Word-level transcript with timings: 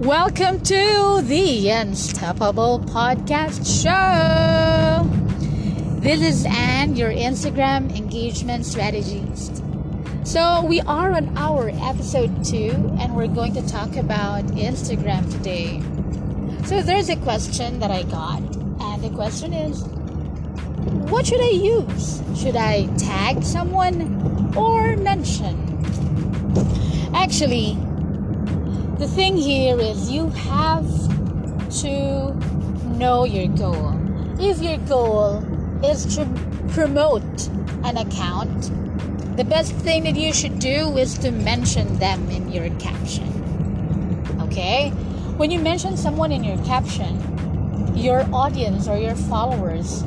Welcome 0.00 0.60
to 0.60 1.22
the 1.24 1.70
Unstoppable 1.70 2.78
Podcast 2.78 3.66
Show. 3.82 5.02
This 5.98 6.22
is 6.22 6.46
Anne, 6.46 6.94
your 6.94 7.10
Instagram 7.10 7.92
engagement 7.96 8.64
strategist. 8.64 9.60
So, 10.22 10.64
we 10.64 10.80
are 10.82 11.10
on 11.10 11.36
our 11.36 11.70
episode 11.70 12.44
two, 12.44 12.94
and 13.00 13.16
we're 13.16 13.26
going 13.26 13.54
to 13.54 13.66
talk 13.66 13.96
about 13.96 14.44
Instagram 14.54 15.28
today. 15.32 15.82
So, 16.68 16.80
there's 16.80 17.08
a 17.08 17.16
question 17.16 17.80
that 17.80 17.90
I 17.90 18.04
got, 18.04 18.40
and 18.40 19.02
the 19.02 19.10
question 19.10 19.52
is 19.52 19.82
what 21.10 21.26
should 21.26 21.40
I 21.40 21.50
use? 21.50 22.22
Should 22.40 22.54
I 22.54 22.86
tag 22.98 23.42
someone 23.42 24.54
or 24.56 24.96
mention? 24.96 25.56
Actually, 27.12 27.76
the 28.98 29.06
thing 29.06 29.36
here 29.36 29.78
is 29.78 30.10
you 30.10 30.28
have 30.30 30.84
to 31.82 32.34
know 32.98 33.24
your 33.24 33.46
goal. 33.56 33.94
If 34.40 34.60
your 34.60 34.78
goal 34.88 35.38
is 35.84 36.16
to 36.16 36.26
promote 36.70 37.48
an 37.84 37.96
account, 37.96 39.36
the 39.36 39.44
best 39.44 39.72
thing 39.72 40.02
that 40.02 40.16
you 40.16 40.32
should 40.32 40.58
do 40.58 40.96
is 40.98 41.16
to 41.18 41.30
mention 41.30 41.96
them 42.00 42.28
in 42.28 42.50
your 42.50 42.70
caption. 42.80 43.28
Okay? 44.40 44.90
When 45.36 45.52
you 45.52 45.60
mention 45.60 45.96
someone 45.96 46.32
in 46.32 46.42
your 46.42 46.58
caption, 46.64 47.96
your 47.96 48.26
audience 48.32 48.88
or 48.88 48.98
your 48.98 49.14
followers, 49.14 50.02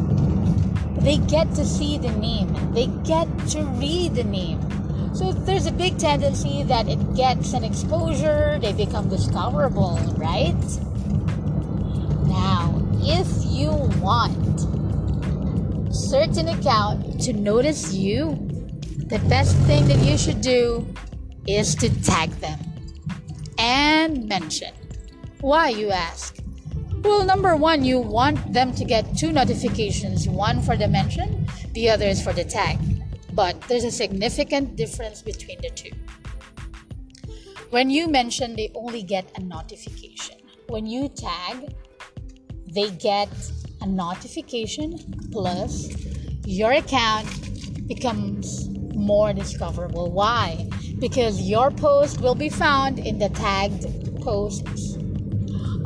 they 1.00 1.16
get 1.16 1.56
to 1.56 1.66
see 1.66 1.98
the 1.98 2.12
name, 2.12 2.74
they 2.74 2.88
get 3.06 3.26
to 3.52 3.64
read 3.64 4.16
the 4.16 4.26
name 4.26 4.60
so 5.22 5.32
there's 5.32 5.68
a 5.68 5.72
big 5.72 6.00
tendency 6.00 6.64
that 6.64 6.88
it 6.88 7.14
gets 7.14 7.54
an 7.54 7.64
exposure, 7.64 8.58
they 8.60 8.74
become 8.74 9.08
discoverable, 9.08 10.00
right? 10.18 10.58
Now, 12.26 12.74
if 13.04 13.28
you 13.46 13.70
want 14.02 14.62
certain 15.94 16.48
account 16.48 17.22
to 17.22 17.34
notice 17.34 17.94
you, 17.94 18.32
the 19.10 19.20
best 19.30 19.56
thing 19.68 19.88
that 19.90 20.00
you 20.04 20.18
should 20.18 20.42
do 20.42 20.88
is 21.48 21.76
to 21.76 21.90
tag 22.02 22.32
them 22.40 22.60
and 23.60 24.28
mention. 24.28 24.74
Why, 25.42 25.70
you 25.70 25.92
ask? 25.92 26.38
Well, 27.04 27.26
number 27.26 27.56
one, 27.56 27.86
you 27.86 28.00
want 28.00 28.54
them 28.54 28.74
to 28.74 28.84
get 28.84 29.16
two 29.16 29.32
notifications 29.32 30.28
one 30.28 30.64
for 30.64 30.76
the 30.76 30.88
mention, 30.88 31.46
the 31.74 31.92
other 31.92 32.08
is 32.08 32.24
for 32.24 32.34
the 32.34 32.44
tag 32.44 32.80
but 33.34 33.60
there's 33.62 33.84
a 33.84 33.92
significant 33.92 34.76
difference 34.76 35.22
between 35.22 35.60
the 35.62 35.70
two. 35.70 35.92
When 37.70 37.90
you 37.90 38.08
mention, 38.08 38.56
they 38.56 38.72
only 38.76 39.02
get 39.02 39.32
a 39.38 39.42
notification. 39.42 40.38
When 40.68 40.86
you 40.86 41.08
tag, 41.08 41.74
they 42.74 42.90
get 42.92 43.30
a 43.82 43.88
notification 43.88 44.98
plus 45.32 45.90
your 46.46 46.74
account 46.74 47.28
becomes 47.88 48.68
more 48.94 49.34
discoverable. 49.34 50.12
Why? 50.12 50.70
Because 51.00 51.42
your 51.42 51.72
post 51.72 52.22
will 52.22 52.36
be 52.36 52.50
found 52.50 53.00
in 53.00 53.20
the 53.20 53.30
tagged 53.30 53.86
posts 54.22 54.98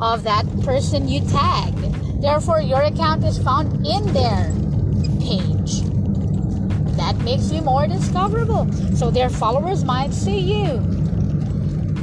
of 0.00 0.24
that 0.24 0.44
person 0.62 1.08
you 1.08 1.20
tagged. 1.20 2.22
Therefore, 2.22 2.60
your 2.60 2.82
account 2.82 3.24
is 3.24 3.38
found 3.38 3.86
in 3.86 4.12
that 4.12 4.65
makes 7.26 7.50
you 7.50 7.60
more 7.60 7.88
discoverable. 7.88 8.72
So 8.94 9.10
their 9.10 9.28
followers 9.28 9.84
might 9.84 10.14
see 10.14 10.38
you. 10.38 10.76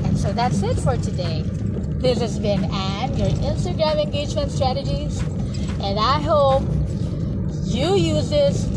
And 0.03 0.17
so 0.19 0.33
that's 0.33 0.61
it 0.61 0.75
for 0.75 0.97
today. 0.97 1.43
This 2.03 2.19
has 2.19 2.37
been 2.37 2.65
Anne, 2.65 3.17
your 3.17 3.29
Instagram 3.29 4.03
engagement 4.03 4.51
strategies, 4.51 5.21
and 5.79 5.97
I 5.97 6.19
hope 6.19 6.63
you 7.63 7.95
use 7.95 8.29
this 8.29 8.67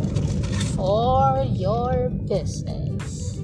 for 0.77 1.45
your 1.51 2.11
business. 2.11 3.37